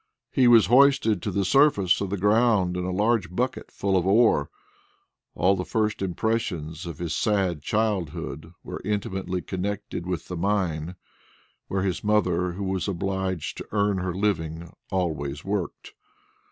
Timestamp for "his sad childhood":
6.97-8.51